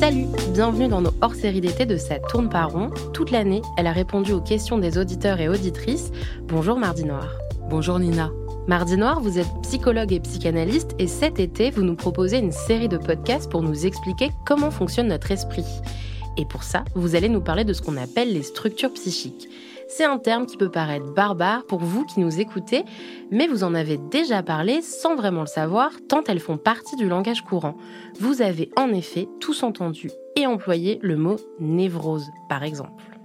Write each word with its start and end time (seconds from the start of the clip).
Salut, 0.00 0.28
bienvenue 0.54 0.88
dans 0.88 1.02
nos 1.02 1.12
hors-séries 1.20 1.60
d'été 1.60 1.84
de 1.84 1.98
Ça 1.98 2.18
tourne 2.18 2.48
par 2.48 2.72
rond. 2.72 2.88
Toute 3.12 3.30
l'année, 3.30 3.60
elle 3.76 3.86
a 3.86 3.92
répondu 3.92 4.32
aux 4.32 4.40
questions 4.40 4.78
des 4.78 4.96
auditeurs 4.96 5.40
et 5.40 5.48
auditrices. 5.50 6.10
Bonjour 6.44 6.78
Mardi 6.78 7.04
Noir. 7.04 7.34
Bonjour 7.68 7.98
Nina. 7.98 8.30
Mardi 8.66 8.96
Noir, 8.96 9.20
vous 9.20 9.38
êtes 9.38 9.46
psychologue 9.60 10.14
et 10.14 10.20
psychanalyste 10.20 10.92
et 10.98 11.06
cet 11.06 11.38
été, 11.38 11.70
vous 11.70 11.82
nous 11.82 11.96
proposez 11.96 12.38
une 12.38 12.50
série 12.50 12.88
de 12.88 12.96
podcasts 12.96 13.50
pour 13.50 13.60
nous 13.60 13.84
expliquer 13.84 14.30
comment 14.46 14.70
fonctionne 14.70 15.08
notre 15.08 15.32
esprit. 15.32 15.66
Et 16.38 16.46
pour 16.46 16.62
ça, 16.62 16.82
vous 16.94 17.14
allez 17.14 17.28
nous 17.28 17.42
parler 17.42 17.64
de 17.64 17.74
ce 17.74 17.82
qu'on 17.82 17.98
appelle 17.98 18.32
les 18.32 18.42
structures 18.42 18.94
psychiques. 18.94 19.50
C'est 19.92 20.04
un 20.04 20.18
terme 20.18 20.46
qui 20.46 20.56
peut 20.56 20.70
paraître 20.70 21.12
barbare 21.12 21.66
pour 21.66 21.80
vous 21.80 22.04
qui 22.04 22.20
nous 22.20 22.38
écoutez, 22.38 22.84
mais 23.32 23.48
vous 23.48 23.64
en 23.64 23.74
avez 23.74 23.98
déjà 23.98 24.40
parlé 24.40 24.82
sans 24.82 25.16
vraiment 25.16 25.40
le 25.40 25.46
savoir, 25.48 25.90
tant 26.08 26.22
elles 26.28 26.38
font 26.38 26.58
partie 26.58 26.94
du 26.94 27.08
langage 27.08 27.42
courant. 27.42 27.76
Vous 28.20 28.40
avez 28.40 28.70
en 28.76 28.94
effet 28.94 29.26
tous 29.40 29.64
entendu 29.64 30.08
et 30.36 30.46
employé 30.46 31.00
le 31.02 31.16
mot 31.16 31.36
névrose, 31.58 32.30
par 32.48 32.62
exemple. 32.62 33.18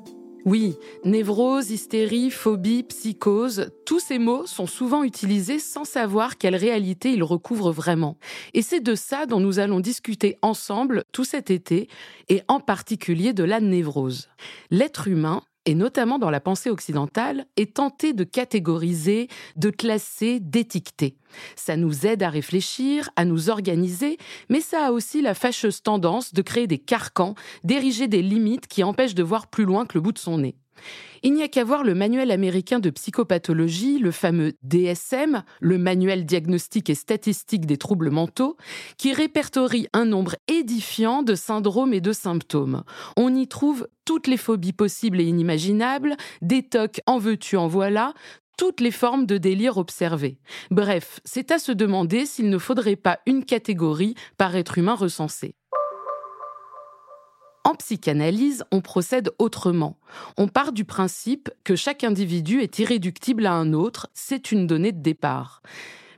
Oui, 0.44 0.76
névrose, 1.04 1.70
hystérie, 1.70 2.32
phobie, 2.32 2.84
psychose, 2.84 3.70
tous 3.86 4.00
ces 4.00 4.18
mots 4.18 4.48
sont 4.48 4.68
souvent 4.68 5.04
utilisés 5.04 5.60
sans 5.60 5.86
savoir 5.86 6.38
quelle 6.38 6.55
réalité 6.55 7.12
ils 7.12 7.24
recouvrent 7.24 7.72
vraiment. 7.72 8.18
Et 8.55 8.63
c'est 8.63 8.80
de 8.80 8.96
ça 8.96 9.27
dont 9.27 9.40
nous 9.40 9.60
allons 9.60 9.80
discuter 9.80 10.36
ensemble 10.41 11.04
tout 11.12 11.26
cet 11.26 11.52
été, 11.52 11.90
et 12.27 12.41
en 12.48 12.60
particulier 12.60 13.34
de 13.34 13.44
la 13.44 13.60
névrose. 13.60 14.30
L'être 14.72 15.08
humain 15.08 15.44
et 15.66 15.76
notamment 15.76 16.20
dans 16.20 16.30
la 16.30 16.40
pensée 16.40 16.70
occidentale, 16.70 17.46
est 17.58 17.76
tenté 17.76 18.14
de 18.14 18.24
catégoriser, 18.24 19.28
de 19.55 19.70
classer, 19.70 20.40
d'étiqueter. 20.40 21.18
Ça 21.55 21.76
nous 21.76 22.05
aide 22.05 22.24
à 22.24 22.30
réfléchir, 22.30 23.10
à 23.16 23.26
nous 23.26 23.50
organiser, 23.50 24.18
mais 24.49 24.62
ça 24.62 24.88
a 24.88 24.91
aussi 24.91 25.21
la 25.21 25.34
fâcheuse 25.34 25.82
tendance 25.82 26.34
de 26.34 26.41
créer 26.41 26.68
des 26.68 26.80
carcans, 26.80 27.36
d'ériger 27.63 28.08
des 28.08 28.21
limites 28.21 28.68
qui 28.68 28.84
empêchent 28.84 29.16
de 29.16 29.24
voir 29.24 29.48
plus 29.48 29.66
loin 29.66 29.86
que 29.86 29.98
le 29.98 30.02
bout 30.02 30.12
de 30.12 30.20
son 30.20 30.38
nez. 30.40 30.55
Il 31.23 31.34
n'y 31.34 31.43
a 31.43 31.48
qu'à 31.48 31.63
voir 31.63 31.84
le 31.84 31.95
manuel 31.95 32.31
américain 32.31 32.79
de 32.79 32.90
psychopathologie, 32.90 33.99
le 33.99 34.12
fameux 34.12 34.54
DSM, 34.63 35.43
le 35.59 35.77
manuel 35.77 36.26
diagnostique 36.26 36.90
et 36.90 36.95
statistique 36.95 37.65
des 37.65 37.77
troubles 37.77 38.12
mentaux, 38.12 38.57
qui 38.98 39.13
répertorie 39.13 39.87
un 39.93 40.05
nombre 40.05 40.35
édifiant 40.48 41.23
de 41.23 41.35
syndromes 41.35 41.93
et 41.93 42.01
de 42.01 42.13
symptômes. 42.13 42.84
On 43.18 43.34
y 43.34 43.48
trouve 43.48 43.87
toutes 44.05 44.27
les 44.27 44.37
phobies 44.37 44.73
possibles 44.73 45.20
et 45.20 45.26
inimaginables, 45.26 46.15
des 46.41 46.63
tocs 46.63 47.01
en 47.07 47.18
veux-tu 47.18 47.57
en 47.57 47.68
voilà, 47.68 48.13
toutes 48.57 48.79
les 48.79 48.91
formes 48.91 49.26
de 49.26 49.37
délire 49.37 49.77
observées. 49.77 50.37
Bref, 50.71 51.20
c'est 51.26 51.51
à 51.51 51.59
se 51.59 51.71
demander 51.71 52.26
s'il 52.26 52.49
ne 52.49 52.57
faudrait 52.57 52.96
pas 52.96 53.20
une 53.26 53.43
catégorie 53.43 54.15
par 54.37 54.55
être 54.55 54.77
humain 54.77 54.96
recensé. 54.96 55.55
En 57.66 57.74
psychanalyse, 57.74 58.63
on 58.71 58.80
procède 58.80 59.32
autrement. 59.40 59.98
On 60.38 60.48
part 60.48 60.71
du 60.71 60.85
principe 60.85 61.49
que 61.63 61.76
chaque 61.76 62.04
individu 62.04 62.62
est 62.62 62.77
irréductible 62.77 63.48
à 63.48 63.54
un 63.54 63.74
autre, 63.74 64.08
c'est 64.13 64.52
une 64.52 64.68
donnée 64.68 64.91
de 64.91 65.02
départ. 65.02 65.63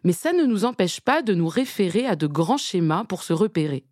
Mais 0.03 0.11
ça 0.11 0.33
ne 0.33 0.43
nous 0.43 0.65
empêche 0.65 0.99
pas 0.99 1.21
de 1.21 1.33
nous 1.33 1.47
référer 1.47 2.05
à 2.05 2.17
de 2.17 2.27
grands 2.27 2.57
schémas 2.57 3.05
pour 3.05 3.23
se 3.23 3.31
repérer. 3.31 3.85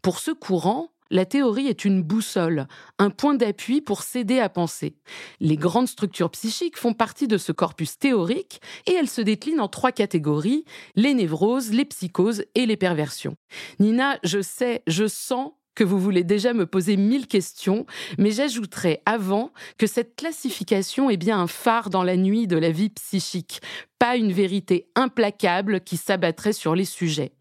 Pour 0.00 0.18
ce 0.18 0.30
courant, 0.30 0.92
la 1.10 1.26
théorie 1.26 1.66
est 1.66 1.84
une 1.84 2.02
boussole, 2.02 2.66
un 2.98 3.10
point 3.10 3.34
d'appui 3.34 3.82
pour 3.82 4.02
s'aider 4.02 4.40
à 4.40 4.48
penser. 4.48 4.96
Les 5.40 5.56
grandes 5.56 5.88
structures 5.88 6.30
psychiques 6.30 6.78
font 6.78 6.94
partie 6.94 7.28
de 7.28 7.36
ce 7.36 7.52
corpus 7.52 7.98
théorique 7.98 8.62
et 8.86 8.94
elles 8.94 9.10
se 9.10 9.20
déclinent 9.20 9.60
en 9.60 9.68
trois 9.68 9.92
catégories, 9.92 10.64
les 10.96 11.12
névroses, 11.12 11.70
les 11.70 11.84
psychoses 11.84 12.46
et 12.54 12.64
les 12.64 12.78
perversions. 12.78 13.36
Nina, 13.78 14.18
je 14.24 14.40
sais, 14.40 14.82
je 14.86 15.06
sens 15.06 15.52
que 15.74 15.84
vous 15.84 15.98
voulez 15.98 16.24
déjà 16.24 16.52
me 16.52 16.66
poser 16.66 16.96
mille 16.96 17.26
questions, 17.26 17.86
mais 18.18 18.30
j'ajouterai 18.30 19.02
avant 19.06 19.52
que 19.78 19.86
cette 19.86 20.16
classification 20.16 21.10
est 21.10 21.16
bien 21.16 21.38
un 21.38 21.46
phare 21.46 21.90
dans 21.90 22.02
la 22.02 22.16
nuit 22.16 22.46
de 22.46 22.56
la 22.56 22.70
vie 22.70 22.90
psychique, 22.90 23.60
pas 23.98 24.16
une 24.16 24.32
vérité 24.32 24.86
implacable 24.94 25.80
qui 25.80 25.96
s'abattrait 25.96 26.52
sur 26.52 26.74
les 26.74 26.84
sujets. 26.84 27.32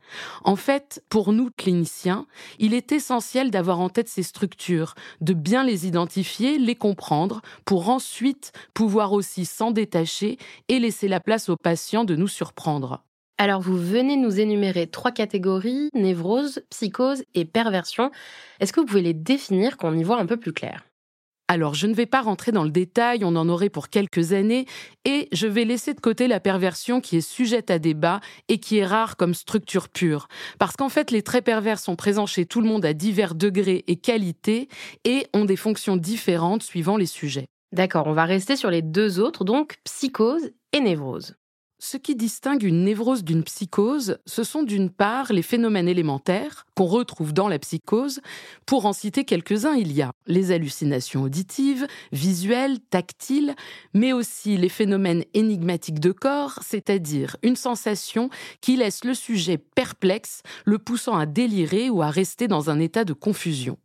En 0.44 0.56
fait, 0.56 1.04
pour 1.10 1.34
nous 1.34 1.50
cliniciens, 1.56 2.26
il 2.60 2.74
est 2.74 2.92
essentiel 2.92 3.52
d'avoir 3.52 3.80
en 3.80 3.90
tête 3.90 4.10
ces 4.10 4.24
structures, 4.24 4.96
de 5.22 5.34
bien 5.34 5.64
les 5.64 5.88
identifier, 5.88 6.58
les 6.58 6.76
comprendre, 6.76 7.42
pour 7.66 7.90
ensuite 7.90 8.52
pouvoir 8.74 9.14
aussi 9.14 9.46
s'en 9.46 9.72
détacher 9.72 10.38
et 10.70 10.80
laisser 10.80 11.08
la 11.08 11.20
place 11.20 11.50
aux 11.50 11.58
patients 11.58 12.06
de 12.06 12.16
nous 12.16 12.28
surprendre. 12.28 13.04
Alors 13.38 13.62
vous 13.62 13.78
venez 13.78 14.16
nous 14.16 14.40
énumérer 14.40 14.88
trois 14.88 15.12
catégories, 15.12 15.90
névrose, 15.94 16.62
psychose 16.70 17.24
et 17.34 17.46
perversion. 17.46 18.12
Est-ce 18.60 18.72
que 18.72 18.80
vous 18.80 18.86
pouvez 18.86 19.02
les 19.02 19.14
définir 19.14 19.78
qu'on 19.78 19.98
y 19.98 20.04
voit 20.04 20.20
un 20.20 20.26
peu 20.26 20.38
plus 20.38 20.54
clair? 20.54 20.86
Alors, 21.50 21.74
je 21.76 21.88
ne 21.88 21.94
vais 21.94 22.06
pas 22.06 22.22
rentrer 22.22 22.52
dans 22.54 22.64
le 22.64 22.70
détail, 22.70 23.26
on 23.26 23.36
en 23.36 23.50
aurait 23.50 23.70
pour 23.70 23.90
quelques 23.90 24.32
années, 24.32 24.66
et 25.04 25.28
je 25.34 25.46
vais 25.46 25.66
laisser 25.66 25.94
de 25.94 26.00
côté 26.00 26.28
la 26.28 26.40
perversion 26.40 27.02
qui 27.02 27.18
est 27.18 27.22
sujette 27.22 27.70
à 27.70 27.80
débat 27.80 28.22
et 28.48 28.60
qui 28.60 28.78
est 28.78 28.86
rare 28.86 29.18
comme 29.18 29.34
structure 29.34 29.90
pure. 29.90 30.30
Parce 30.58 30.78
qu'en 30.78 30.88
fait, 30.88 31.12
les 31.12 31.22
traits 31.22 31.44
pervers 31.44 31.80
sont 31.80 31.98
présents 31.98 32.26
chez 32.26 32.46
tout 32.46 32.62
le 32.62 32.68
monde 32.68 32.86
à 32.86 32.94
divers 32.94 33.36
degrés 33.36 33.84
et 33.88 33.98
qualités, 33.98 34.70
et 35.04 35.28
ont 35.34 35.46
des 35.46 35.58
fonctions 35.58 35.98
différentes 35.98 36.64
suivant 36.64 36.96
les 36.96 37.06
sujets. 37.06 37.46
D'accord, 37.74 38.08
on 38.08 38.14
va 38.14 38.26
rester 38.26 38.56
sur 38.56 38.72
les 38.72 38.82
deux 38.82 39.20
autres, 39.20 39.44
donc 39.44 39.76
psychose 39.84 40.52
et 40.72 40.80
névrose. 40.80 41.36
Ce 41.86 41.98
qui 41.98 42.16
distingue 42.16 42.64
une 42.64 42.86
névrose 42.86 43.26
d'une 43.26 43.44
psychose, 43.44 44.18
ce 44.26 44.46
sont 44.46 44.64
d'une 44.64 44.90
part 44.90 45.34
les 45.34 45.42
phénomènes 45.42 45.90
élémentaires 45.90 46.66
qu'on 46.78 46.86
retrouve 46.86 47.34
dans 47.34 47.50
la 47.50 47.60
psychose. 47.60 48.22
Pour 48.66 48.86
en 48.86 48.94
citer 48.94 49.26
quelques-uns, 49.26 49.76
il 49.76 49.92
y 49.92 50.02
a 50.02 50.14
les 50.26 50.54
hallucinations 50.54 51.24
auditives, 51.24 51.86
visuelles, 52.14 52.80
tactiles, 52.80 53.54
mais 53.94 54.14
aussi 54.14 54.56
les 54.56 54.70
phénomènes 54.70 55.26
énigmatiques 55.34 56.00
de 56.00 56.14
corps, 56.14 56.58
c'est-à-dire 56.66 57.36
une 57.44 57.58
sensation 57.58 58.30
qui 58.62 58.78
laisse 58.78 59.04
le 59.04 59.14
sujet 59.14 59.58
perplexe, 59.58 60.42
le 60.64 60.80
poussant 60.80 61.18
à 61.18 61.26
délirer 61.26 61.90
ou 61.90 62.02
à 62.02 62.10
rester 62.10 62.48
dans 62.48 62.70
un 62.70 62.80
état 62.80 63.04
de 63.04 63.12
confusion. 63.12 63.78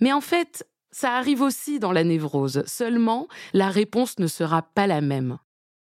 Mais 0.00 0.12
en 0.12 0.20
fait, 0.20 0.66
ça 0.90 1.12
arrive 1.12 1.42
aussi 1.42 1.78
dans 1.78 1.92
la 1.92 2.02
névrose, 2.02 2.64
seulement 2.66 3.28
la 3.52 3.68
réponse 3.68 4.18
ne 4.18 4.26
sera 4.26 4.62
pas 4.62 4.88
la 4.88 5.00
même. 5.00 5.38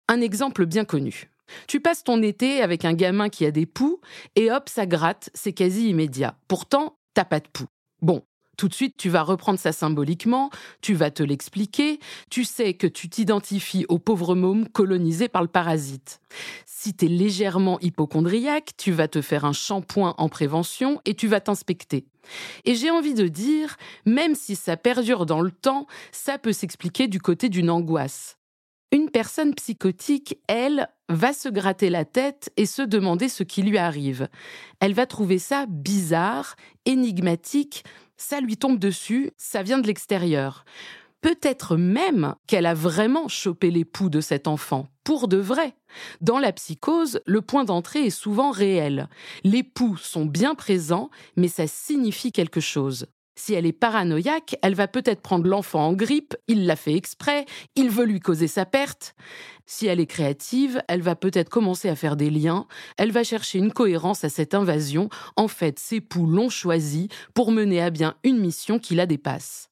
Un 0.08 0.20
exemple 0.20 0.66
bien 0.66 0.84
connu. 0.84 1.30
Tu 1.66 1.80
passes 1.80 2.04
ton 2.04 2.22
été 2.22 2.62
avec 2.62 2.84
un 2.84 2.92
gamin 2.92 3.28
qui 3.28 3.46
a 3.46 3.50
des 3.50 3.66
poux 3.66 4.00
et 4.36 4.50
hop, 4.50 4.68
ça 4.68 4.86
gratte, 4.86 5.30
c'est 5.34 5.52
quasi 5.52 5.88
immédiat. 5.88 6.36
Pourtant, 6.48 6.98
t'as 7.14 7.24
pas 7.24 7.40
de 7.40 7.48
poux. 7.48 7.66
Bon, 8.02 8.22
tout 8.56 8.68
de 8.68 8.74
suite, 8.74 8.96
tu 8.96 9.08
vas 9.08 9.22
reprendre 9.22 9.58
ça 9.58 9.72
symboliquement, 9.72 10.50
tu 10.80 10.94
vas 10.94 11.10
te 11.10 11.22
l'expliquer, 11.22 11.98
tu 12.30 12.44
sais 12.44 12.74
que 12.74 12.86
tu 12.86 13.08
t'identifies 13.08 13.86
au 13.88 13.98
pauvre 13.98 14.34
môme 14.34 14.68
colonisé 14.68 15.28
par 15.28 15.42
le 15.42 15.48
parasite. 15.48 16.20
Si 16.66 16.94
t'es 16.94 17.08
légèrement 17.08 17.80
hypochondriaque, 17.80 18.72
tu 18.76 18.92
vas 18.92 19.08
te 19.08 19.22
faire 19.22 19.44
un 19.44 19.52
shampoing 19.52 20.14
en 20.18 20.28
prévention 20.28 21.00
et 21.04 21.14
tu 21.14 21.28
vas 21.28 21.40
t'inspecter. 21.40 22.06
Et 22.64 22.74
j'ai 22.74 22.90
envie 22.90 23.14
de 23.14 23.28
dire, 23.28 23.76
même 24.06 24.34
si 24.34 24.54
ça 24.54 24.76
perdure 24.76 25.26
dans 25.26 25.40
le 25.40 25.50
temps, 25.50 25.86
ça 26.12 26.38
peut 26.38 26.52
s'expliquer 26.52 27.08
du 27.08 27.20
côté 27.20 27.48
d'une 27.48 27.70
angoisse. 27.70 28.38
Une 28.92 29.10
personne 29.10 29.54
psychotique, 29.54 30.38
elle, 30.46 30.88
va 31.08 31.32
se 31.32 31.48
gratter 31.48 31.90
la 31.90 32.04
tête 32.04 32.50
et 32.56 32.66
se 32.66 32.82
demander 32.82 33.28
ce 33.28 33.42
qui 33.42 33.62
lui 33.62 33.78
arrive. 33.78 34.28
Elle 34.80 34.94
va 34.94 35.06
trouver 35.06 35.38
ça 35.38 35.66
bizarre, 35.68 36.56
énigmatique, 36.86 37.84
ça 38.16 38.40
lui 38.40 38.56
tombe 38.56 38.78
dessus, 38.78 39.30
ça 39.36 39.62
vient 39.62 39.78
de 39.78 39.86
l'extérieur. 39.86 40.64
Peut-être 41.20 41.76
même 41.76 42.34
qu'elle 42.46 42.66
a 42.66 42.74
vraiment 42.74 43.28
chopé 43.28 43.70
les 43.70 43.84
poux 43.84 44.10
de 44.10 44.20
cet 44.20 44.46
enfant, 44.46 44.88
pour 45.04 45.26
de 45.26 45.38
vrai. 45.38 45.74
Dans 46.20 46.38
la 46.38 46.52
psychose, 46.52 47.20
le 47.26 47.40
point 47.40 47.64
d'entrée 47.64 48.06
est 48.06 48.10
souvent 48.10 48.50
réel. 48.50 49.08
Les 49.42 49.62
poux 49.62 49.96
sont 49.96 50.26
bien 50.26 50.54
présents, 50.54 51.10
mais 51.36 51.48
ça 51.48 51.66
signifie 51.66 52.30
quelque 52.30 52.60
chose. 52.60 53.06
Si 53.36 53.52
elle 53.54 53.66
est 53.66 53.72
paranoïaque, 53.72 54.56
elle 54.62 54.74
va 54.74 54.86
peut-être 54.86 55.20
prendre 55.20 55.48
l'enfant 55.48 55.88
en 55.88 55.92
grippe, 55.92 56.36
il 56.46 56.66
l'a 56.66 56.76
fait 56.76 56.94
exprès, 56.94 57.46
il 57.74 57.90
veut 57.90 58.04
lui 58.04 58.20
causer 58.20 58.46
sa 58.46 58.64
perte. 58.64 59.16
Si 59.66 59.86
elle 59.86 59.98
est 59.98 60.06
créative, 60.06 60.80
elle 60.88 61.02
va 61.02 61.16
peut-être 61.16 61.48
commencer 61.48 61.88
à 61.88 61.96
faire 61.96 62.16
des 62.16 62.30
liens, 62.30 62.66
elle 62.96 63.10
va 63.10 63.24
chercher 63.24 63.58
une 63.58 63.72
cohérence 63.72 64.22
à 64.22 64.28
cette 64.28 64.54
invasion. 64.54 65.08
En 65.36 65.48
fait, 65.48 65.80
ses 65.80 66.00
poux 66.00 66.26
l'ont 66.26 66.48
choisi 66.48 67.08
pour 67.34 67.50
mener 67.50 67.82
à 67.82 67.90
bien 67.90 68.14
une 68.22 68.38
mission 68.38 68.78
qui 68.78 68.94
la 68.94 69.06
dépasse. 69.06 69.68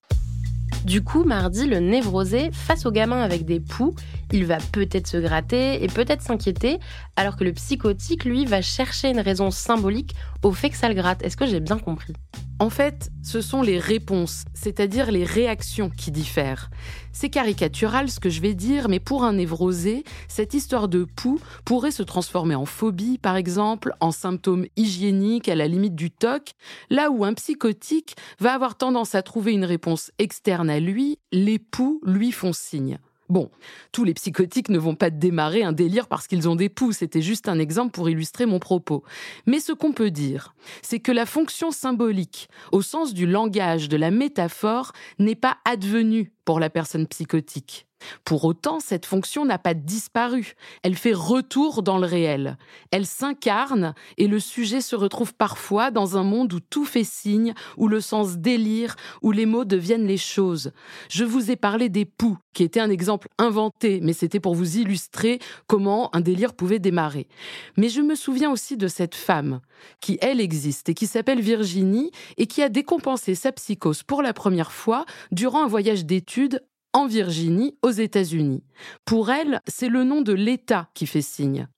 Du 0.85 1.05
coup, 1.05 1.23
mardi, 1.23 1.69
le 1.69 1.79
névrosé, 1.79 2.50
face 2.50 2.87
au 2.87 2.91
gamin 2.91 3.23
avec 3.23 3.44
des 3.44 3.61
poux, 3.61 3.94
il 4.32 4.44
va 4.44 4.58
peut-être 4.73 5.06
se 5.06 5.19
gratter 5.19 5.85
et 5.85 5.87
peut-être 5.87 6.23
s'inquiéter, 6.23 6.81
alors 7.15 7.37
que 7.37 7.44
le 7.44 7.53
psychotique, 7.53 8.25
lui, 8.25 8.44
va 8.44 8.61
chercher 8.62 9.11
une 9.11 9.20
raison 9.20 9.53
symbolique 9.53 10.17
au 10.43 10.50
fait 10.50 10.70
que 10.70 10.76
ça 10.76 10.88
le 10.88 10.94
gratte. 10.94 11.23
Est-ce 11.23 11.37
que 11.37 11.47
j'ai 11.47 11.61
bien 11.61 11.79
compris? 11.79 12.15
En 12.62 12.70
fait, 12.70 13.11
ce 13.25 13.41
sont 13.41 13.61
les 13.61 13.81
réponses, 13.81 14.44
c'est-à-dire 14.55 15.11
les 15.11 15.25
réactions 15.25 15.91
qui 15.91 16.12
diffèrent. 16.12 16.70
C'est 17.11 17.29
caricatural 17.29 18.09
ce 18.09 18.20
que 18.20 18.31
je 18.31 18.41
vais 18.41 18.55
dire, 18.55 18.88
mais 18.88 19.00
pour 19.00 19.25
un 19.25 19.32
névrosé, 19.32 20.05
cette 20.29 20.55
histoire 20.55 20.87
de 20.87 21.03
pouls 21.03 21.41
pourrait 21.64 21.91
se 21.91 22.05
transformer 22.05 22.55
en 22.55 22.64
phobie, 22.64 23.19
par 23.19 23.35
exemple, 23.35 23.97
en 23.99 24.12
symptômes 24.12 24.67
hygiéniques 24.76 25.49
à 25.49 25.56
la 25.56 25.67
limite 25.67 25.97
du 25.97 26.12
TOC, 26.12 26.53
là 26.88 27.11
où 27.11 27.25
un 27.25 27.35
psychotique 27.35 28.14
va 28.38 28.55
avoir 28.55 28.76
tendance 28.76 29.17
à 29.17 29.23
trouver 29.23 29.55
une 29.55 29.65
réponse 29.65 30.12
externe 30.20 30.70
à 30.70 30.79
lui, 30.79 31.19
les 31.32 31.58
poux 31.58 32.00
lui 32.05 32.31
font 32.31 32.53
signe. 32.53 33.00
Bon, 33.32 33.50
tous 33.93 34.05
les 34.05 34.12
psychotiques 34.12 34.69
ne 34.69 34.79
vont 34.79 34.94
pas 34.94 35.08
démarrer 35.08 35.62
un 35.62 35.73
délire 35.73 36.06
parce 36.06 36.26
qu'ils 36.26 36.50
ont 36.50 36.55
des 36.55 36.69
poux, 36.69 36.93
c'était 36.93 37.23
juste 37.23 37.49
un 37.49 37.58
exemple 37.58 37.93
pour 37.93 38.11
illustrer 38.11 38.44
mon 38.44 38.58
propos. 38.58 39.05
Mais 39.46 39.58
ce 39.58 39.73
qu'on 39.73 39.94
peut 39.94 40.11
dire, 40.11 40.55
c'est 40.82 41.00
que 41.00 41.12
la 41.12 41.25
fonction 41.25 41.70
symbolique, 41.70 42.50
au 42.73 42.82
sens 42.82 43.14
du 43.14 43.26
langage, 43.26 43.88
de 43.88 43.96
la 43.96 44.11
métaphore, 44.11 44.93
n'est 45.19 45.34
pas 45.34 45.56
advenue 45.64 46.31
pour 46.44 46.61
la 46.61 46.69
personne 46.69 47.06
psychotique. 47.06 47.87
Pour 48.25 48.45
autant, 48.45 48.81
cette 48.81 49.07
fonction 49.07 49.45
n'a 49.45 49.59
pas 49.59 49.75
disparu. 49.75 50.55
Elle 50.83 50.97
fait 50.97 51.13
retour 51.13 51.83
dans 51.83 51.99
le 51.99 52.07
réel. 52.07 52.57
Elle 52.91 53.07
s'incarne 53.07 53.95
et 54.19 54.27
le 54.27 54.41
sujet 54.41 54.81
se 54.81 54.97
retrouve 54.97 55.35
parfois 55.35 55.91
dans 55.91 56.17
un 56.17 56.23
monde 56.23 56.53
où 56.53 56.61
tout 56.61 56.85
fait 56.85 57.05
signe, 57.05 57.55
où 57.77 57.89
le 57.89 58.01
sens 58.01 58.39
délire, 58.39 58.97
où 59.23 59.33
les 59.33 59.47
mots 59.47 59.65
deviennent 59.65 60.07
les 60.07 60.17
choses. 60.17 60.73
Je 61.09 61.25
vous 61.25 61.51
ai 61.51 61.57
parlé 61.57 61.89
des 61.89 62.05
poux, 62.05 62.39
qui 62.53 62.63
était 62.63 62.81
un 62.81 62.91
exemple 62.91 63.29
inventé, 63.39 64.01
mais 64.03 64.13
c'était 64.13 64.41
pour 64.41 64.55
vous 64.55 64.79
illustrer 64.79 65.39
comment 65.67 66.15
un 66.15 66.21
délire 66.21 66.55
pouvait 66.55 66.79
démarrer. 66.79 67.29
Mais 67.77 67.89
je 67.89 68.01
me 68.01 68.15
souviens 68.15 68.51
aussi 68.51 68.77
de 68.77 68.89
cette 68.89 69.15
femme, 69.15 69.61
qui 70.01 70.19
elle 70.21 70.41
existe 70.41 70.89
et 70.89 70.95
qui 70.95 71.07
s'appelle 71.07 71.41
Virginie 71.41 72.11
et 72.37 72.47
qui 72.47 72.63
a 72.63 72.69
décompensé 72.69 73.35
sa 73.35 73.53
psychose 73.53 74.03
pour 74.03 74.23
la 74.23 74.33
première 74.33 74.73
fois 74.73 75.05
durant 75.31 75.65
un 75.65 75.69
voyage 75.69 76.05
d'études 76.05 76.63
en 76.93 77.06
Virginie, 77.06 77.75
aux 77.83 77.91
États-Unis. 77.91 78.62
Pour 79.05 79.31
elle, 79.31 79.61
c'est 79.67 79.89
le 79.89 80.05
nom 80.05 80.21
de 80.21 80.33
l'État 80.33 80.89
qui 80.94 81.06
fait 81.06 81.23
signe. 81.23 81.69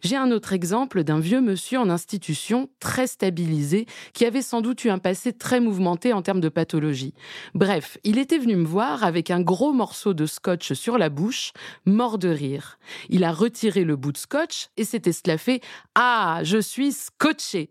J'ai 0.00 0.16
un 0.16 0.30
autre 0.30 0.52
exemple 0.52 1.04
d'un 1.04 1.18
vieux 1.18 1.40
monsieur 1.40 1.78
en 1.78 1.90
institution 1.90 2.70
très 2.80 3.06
stabilisé 3.06 3.86
qui 4.14 4.24
avait 4.24 4.42
sans 4.42 4.60
doute 4.60 4.84
eu 4.84 4.90
un 4.90 4.98
passé 4.98 5.32
très 5.32 5.60
mouvementé 5.60 6.12
en 6.12 6.22
termes 6.22 6.40
de 6.40 6.48
pathologie. 6.48 7.14
Bref, 7.54 7.98
il 8.04 8.18
était 8.18 8.38
venu 8.38 8.56
me 8.56 8.64
voir 8.64 9.04
avec 9.04 9.30
un 9.30 9.40
gros 9.40 9.72
morceau 9.72 10.14
de 10.14 10.26
scotch 10.26 10.72
sur 10.72 10.98
la 10.98 11.08
bouche, 11.08 11.52
mort 11.84 12.18
de 12.18 12.28
rire. 12.28 12.78
Il 13.08 13.24
a 13.24 13.32
retiré 13.32 13.84
le 13.84 13.96
bout 13.96 14.12
de 14.12 14.18
scotch 14.18 14.68
et 14.76 14.84
s'est 14.84 15.02
esclaffé 15.06 15.60
Ah, 15.94 16.40
je 16.44 16.58
suis 16.58 16.92
scotché. 16.92 17.70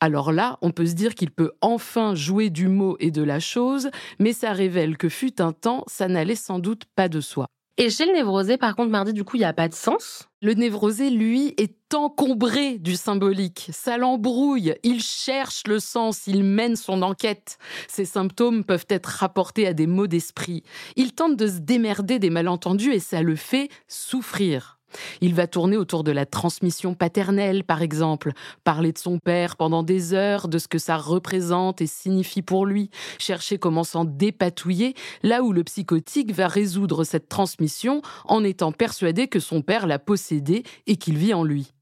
Alors 0.00 0.32
là, 0.32 0.58
on 0.62 0.70
peut 0.70 0.86
se 0.86 0.94
dire 0.94 1.14
qu'il 1.14 1.30
peut 1.30 1.52
enfin 1.60 2.14
jouer 2.14 2.50
du 2.50 2.68
mot 2.68 2.96
et 3.00 3.10
de 3.10 3.22
la 3.22 3.40
chose, 3.40 3.90
mais 4.18 4.32
ça 4.32 4.52
révèle 4.52 4.96
que 4.96 5.08
fut 5.08 5.40
un 5.40 5.52
temps, 5.52 5.84
ça 5.86 6.08
n'allait 6.08 6.34
sans 6.38 6.58
doute 6.58 6.84
pas 6.94 7.08
de 7.08 7.20
soi. 7.20 7.46
Et 7.80 7.90
chez 7.90 8.06
le 8.06 8.12
névrosé, 8.12 8.56
par 8.56 8.74
contre, 8.74 8.90
mardi, 8.90 9.12
du 9.12 9.22
coup, 9.22 9.36
il 9.36 9.40
n'y 9.40 9.44
a 9.44 9.52
pas 9.52 9.68
de 9.68 9.74
sens? 9.74 10.28
Le 10.42 10.54
névrosé, 10.54 11.10
lui, 11.10 11.54
est 11.58 11.94
encombré 11.94 12.76
du 12.78 12.96
symbolique. 12.96 13.70
Ça 13.72 13.98
l'embrouille. 13.98 14.74
Il 14.82 15.00
cherche 15.00 15.62
le 15.68 15.78
sens. 15.78 16.26
Il 16.26 16.42
mène 16.42 16.74
son 16.74 17.02
enquête. 17.02 17.56
Ses 17.86 18.04
symptômes 18.04 18.64
peuvent 18.64 18.86
être 18.88 19.06
rapportés 19.06 19.68
à 19.68 19.74
des 19.74 19.86
maux 19.86 20.08
d'esprit. 20.08 20.64
Il 20.96 21.14
tente 21.14 21.36
de 21.36 21.46
se 21.46 21.58
démerder 21.58 22.18
des 22.18 22.30
malentendus 22.30 22.94
et 22.94 22.98
ça 22.98 23.22
le 23.22 23.36
fait 23.36 23.68
souffrir. 23.86 24.77
Il 25.20 25.34
va 25.34 25.46
tourner 25.46 25.76
autour 25.76 26.04
de 26.04 26.12
la 26.12 26.26
transmission 26.26 26.94
paternelle, 26.94 27.64
par 27.64 27.82
exemple, 27.82 28.32
parler 28.64 28.92
de 28.92 28.98
son 28.98 29.18
père 29.18 29.56
pendant 29.56 29.82
des 29.82 30.14
heures, 30.14 30.48
de 30.48 30.58
ce 30.58 30.68
que 30.68 30.78
ça 30.78 30.96
représente 30.96 31.80
et 31.80 31.86
signifie 31.86 32.42
pour 32.42 32.66
lui, 32.66 32.90
chercher 33.18 33.58
comment 33.58 33.84
s'en 33.84 34.04
dépatouiller, 34.04 34.94
là 35.22 35.42
où 35.42 35.52
le 35.52 35.64
psychotique 35.64 36.32
va 36.32 36.48
résoudre 36.48 37.04
cette 37.04 37.28
transmission 37.28 38.02
en 38.24 38.44
étant 38.44 38.72
persuadé 38.72 39.28
que 39.28 39.40
son 39.40 39.62
père 39.62 39.86
l'a 39.86 39.98
possédé 39.98 40.62
et 40.86 40.96
qu'il 40.96 41.18
vit 41.18 41.34
en 41.34 41.44
lui. 41.44 41.72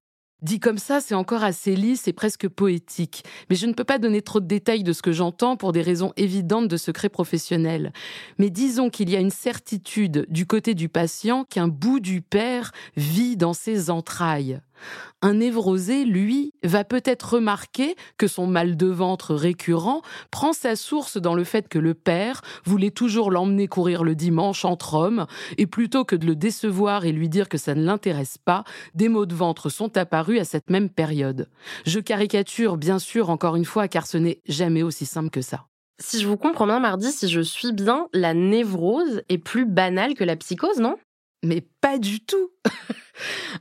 Dit 0.43 0.61
comme 0.61 0.77
ça, 0.77 1.01
c'est 1.01 1.15
encore 1.15 1.43
assez 1.45 1.75
lisse 1.75 2.09
et 2.09 2.13
presque 2.13 2.47
poétique, 2.47 3.25
mais 3.49 3.57
je 3.57 3.67
ne 3.67 3.73
peux 3.73 3.85
pas 3.85 3.99
donner 3.99 4.21
trop 4.21 4.39
de 4.39 4.47
détails 4.47 4.83
de 4.83 4.93
ce 4.93 5.01
que 5.01 5.13
j'entends 5.13 5.57
pour 5.57 5.73
des 5.73 5.81
raisons 5.81 6.13
évidentes 6.19 6.69
de 6.69 6.77
secret 6.77 7.09
professionnel. 7.09 7.91
Mais 8.39 8.51
disons 8.51 8.91
qu'il 8.91 9.09
y 9.09 9.17
a 9.17 9.21
une 9.21 9.31
certitude 9.31 10.27
du 10.29 10.47
côté 10.47 10.75
du 10.75 10.91
patient 10.91 11.45
qu'un 11.45 11.69
bout 11.69 12.01
du 12.01 12.21
père 12.21 12.73
vit 12.97 13.39
dans 13.39 13.55
ses 13.55 13.89
entrailles. 13.89 14.61
Un 15.23 15.35
névrosé, 15.35 16.05
lui, 16.05 16.53
va 16.63 16.85
peut-être 16.85 17.35
remarquer 17.35 17.97
que 18.19 18.27
son 18.27 18.47
mal 18.47 18.77
de 18.77 18.87
ventre 18.87 19.35
récurrent 19.35 20.03
prend 20.31 20.53
sa 20.53 20.77
source 20.77 21.17
dans 21.17 21.35
le 21.35 21.45
fait 21.45 21.69
que 21.69 21.79
le 21.79 21.95
père 21.95 22.43
voulait 22.65 22.91
toujours 22.91 23.31
l'emmener 23.31 23.67
courir 23.67 24.05
le 24.05 24.15
dimanche 24.15 24.65
entre 24.65 24.95
hommes, 24.95 25.27
et 25.59 25.67
plutôt 25.67 26.05
que 26.05 26.17
de 26.17 26.27
le 26.27 26.37
décevoir 26.37 27.05
et 27.05 27.13
lui 27.13 27.29
dire 27.29 27.49
que 27.49 27.59
ça 27.59 27.75
ne 27.75 27.85
l'intéresse 27.85 28.39
pas, 28.39 28.65
des 28.95 29.09
maux 29.09 29.27
de 29.27 29.35
ventre 29.35 29.69
sont 29.69 29.97
apparus 29.97 30.41
à 30.41 30.45
cette 30.45 30.71
même 30.71 30.91
période. 30.91 31.49
Je 31.85 32.01
caricature, 32.01 32.77
bien 32.77 32.99
sûr, 32.99 33.31
encore 33.31 33.57
une 33.57 33.65
fois, 33.65 33.89
car 33.89 34.07
ce 34.07 34.19
n'est 34.19 34.41
jamais 34.47 34.83
aussi 34.83 35.07
simple 35.07 35.31
que 35.31 35.43
ça. 35.43 35.67
Si 35.99 36.21
je 36.21 36.29
vous 36.29 36.37
comprends 36.37 36.67
bien, 36.67 36.79
Mardi, 36.79 37.11
si 37.11 37.29
je 37.29 37.41
suis 37.41 37.73
bien, 37.73 38.09
la 38.13 38.35
névrose 38.35 39.23
est 39.31 39.39
plus 39.39 39.65
banale 39.65 40.15
que 40.15 40.25
la 40.25 40.37
psychose, 40.37 40.79
non? 40.79 40.97
Mais 41.43 41.63
pas 41.81 41.99
du 41.99 42.21
tout 42.21 42.51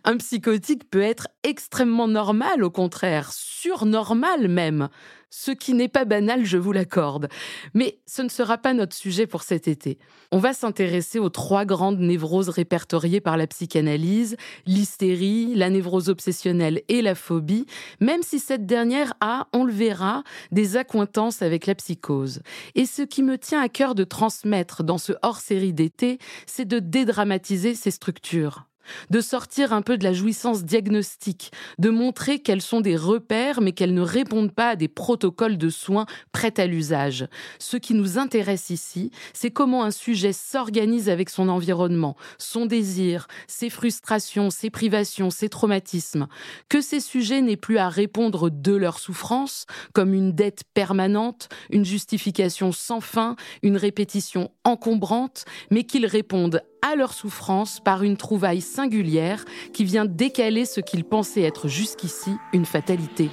Un 0.04 0.18
psychotique 0.18 0.90
peut 0.90 1.02
être 1.02 1.28
extrêmement 1.44 2.08
normal, 2.08 2.64
au 2.64 2.72
contraire, 2.72 3.32
surnormal 3.34 4.48
même 4.48 4.90
ce 5.36 5.52
qui 5.52 5.74
n'est 5.74 5.90
pas 5.90 6.06
banal, 6.06 6.46
je 6.46 6.58
vous 6.58 6.72
l'accorde. 6.72 7.28
Mais 7.74 8.00
ce 8.06 8.22
ne 8.22 8.30
sera 8.30 8.58
pas 8.58 8.74
notre 8.74 8.96
sujet 8.96 9.28
pour 9.28 9.44
cet 9.44 9.68
été. 9.68 10.00
On 10.32 10.38
va 10.38 10.54
s'intéresser 10.54 11.20
aux 11.20 11.30
trois 11.30 11.66
grandes 11.66 12.00
névroses 12.00 12.48
répertoriées 12.48 13.20
par 13.20 13.36
la 13.36 13.46
psychanalyse, 13.46 14.38
l'hystérie, 14.66 15.54
la 15.54 15.70
névrose 15.70 16.08
obsessionnelle 16.08 16.84
et 16.88 17.02
la 17.02 17.16
phobie, 17.16 17.66
même 18.00 18.24
si 18.24 18.40
cette 18.40 18.66
dernière 18.66 19.14
a, 19.20 19.48
on 19.52 19.66
le 19.66 19.74
verra, 19.74 20.24
des 20.54 20.78
accointances 20.78 21.42
avec 21.42 21.66
la 21.66 21.76
psychose. 21.76 22.42
Et 22.76 22.86
ce 22.86 23.02
qui 23.02 23.22
me 23.22 23.38
tient 23.38 23.62
à 23.62 23.68
cœur 23.68 23.94
de 23.94 24.06
transmettre 24.06 24.84
dans 24.86 24.98
ce 24.98 25.12
hors-série 25.22 25.74
d'été, 25.74 26.18
c'est 26.46 26.66
de 26.66 26.80
dédramatiser 26.80 27.76
ces 27.76 27.92
structures 27.92 28.68
de 29.10 29.22
sortir 29.22 29.74
un 29.74 29.82
peu 29.82 29.98
de 29.98 30.04
la 30.04 30.14
jouissance 30.14 30.64
diagnostique, 30.64 31.52
de 31.80 31.90
montrer 31.90 32.40
qu'elles 32.40 32.62
sont 32.62 32.82
des 32.82 32.96
repères 32.96 33.62
mais 33.62 33.72
qu'elles 33.72 33.94
ne 33.94 34.02
répondent 34.02 34.54
pas 34.54 34.70
à 34.70 34.76
des 34.76 34.88
protocoles 34.88 35.58
de 35.58 35.70
soins 35.70 36.06
prêts 36.32 36.60
à 36.60 36.68
l'usage. 36.68 37.28
Ce 37.60 37.78
qui 37.78 37.94
nous 37.94 38.18
intéresse 38.18 38.70
ici, 38.70 39.12
c'est 39.34 39.52
comment 39.52 39.84
un 39.84 39.92
sujet 39.92 40.34
s'organise 40.34 41.10
avec 41.10 41.30
son 41.30 41.50
environnement, 41.50 42.16
son 42.38 42.66
désir, 42.66 43.28
ses 43.48 43.70
frustrations, 43.70 44.50
ses 44.50 44.70
privations, 44.70 45.30
ses 45.30 45.50
traumatismes, 45.50 46.28
que 46.70 46.82
ces 46.82 47.00
sujets 47.00 47.42
n'aient 47.42 47.58
plus 47.58 47.78
à 47.78 47.90
répondre 47.90 48.50
de 48.50 48.76
leur 48.76 49.00
souffrance 49.00 49.66
comme 49.94 50.14
une 50.14 50.34
dette 50.34 50.64
permanente, 50.74 51.50
une 51.70 51.86
justification 51.86 52.72
sans 52.72 53.02
fin, 53.02 53.36
une 53.64 53.78
répétition 53.78 54.52
encombrante, 54.64 55.46
mais 55.72 55.84
qu'ils 55.84 56.06
répondent 56.06 56.62
à 56.86 56.96
leur 56.96 57.14
souffrance 57.14 57.80
par 57.80 58.04
une 58.04 58.16
trouvaille 58.16 58.62
singulière 58.62 59.44
qui 59.74 59.84
vient 59.86 60.06
décaler 60.06 60.66
ce 60.66 60.80
qu'ils 60.82 61.04
pensaient 61.04 61.42
être 61.42 61.68
jusqu'ici 61.68 62.32
une 62.54 62.66
fatalité. 62.66 63.32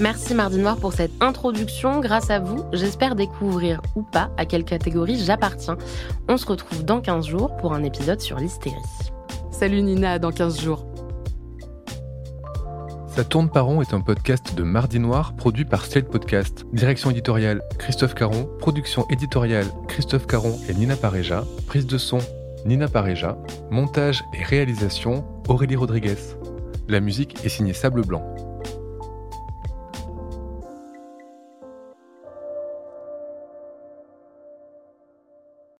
Merci 0.00 0.34
Mardi 0.34 0.58
Noir 0.58 0.78
pour 0.78 0.92
cette 0.92 1.12
introduction. 1.20 2.00
Grâce 2.00 2.30
à 2.30 2.40
vous, 2.40 2.64
j'espère 2.72 3.14
découvrir 3.14 3.80
ou 3.94 4.02
pas 4.02 4.30
à 4.36 4.46
quelle 4.46 4.64
catégorie 4.64 5.18
j'appartiens. 5.18 5.78
On 6.28 6.36
se 6.36 6.46
retrouve 6.46 6.84
dans 6.84 7.00
15 7.00 7.26
jours 7.26 7.56
pour 7.56 7.72
un 7.72 7.84
épisode 7.84 8.20
sur 8.20 8.38
l'hystérie. 8.38 8.76
Salut 9.52 9.82
Nina, 9.82 10.18
dans 10.18 10.32
15 10.32 10.60
jours. 10.60 10.84
Ça 13.14 13.24
tourne 13.24 13.48
par 13.48 13.66
rond 13.66 13.80
est 13.80 13.94
un 13.94 14.00
podcast 14.00 14.54
de 14.56 14.62
Mardi 14.62 14.98
Noir 14.98 15.34
produit 15.34 15.64
par 15.64 15.84
Slate 15.84 16.08
Podcast. 16.08 16.64
Direction 16.72 17.10
éditoriale 17.10 17.62
Christophe 17.78 18.14
Caron, 18.14 18.48
production 18.58 19.06
éditoriale 19.08 19.66
Christophe 19.88 20.26
Caron 20.26 20.56
et 20.68 20.74
Nina 20.74 20.96
Pareja, 20.96 21.44
prise 21.66 21.86
de 21.86 21.98
son 21.98 22.18
Nina 22.64 22.88
Pareja, 22.88 23.38
montage 23.70 24.24
et 24.34 24.42
réalisation 24.42 25.24
Aurélie 25.48 25.76
Rodriguez. 25.76 26.16
La 26.88 27.00
musique 27.00 27.44
est 27.44 27.48
signée 27.48 27.72
Sable 27.72 28.02
Blanc. 28.02 28.34